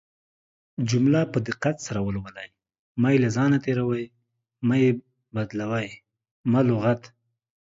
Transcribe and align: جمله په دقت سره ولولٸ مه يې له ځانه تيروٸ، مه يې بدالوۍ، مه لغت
جمله 0.89 1.19
په 1.33 1.39
دقت 1.47 1.75
سره 1.87 1.99
ولولٸ 2.01 2.37
مه 3.01 3.09
يې 3.13 3.17
له 3.23 3.29
ځانه 3.35 3.57
تيروٸ، 3.65 3.93
مه 4.67 4.75
يې 4.83 4.91
بدالوۍ، 5.35 5.89
مه 6.51 6.61
لغت 6.67 7.01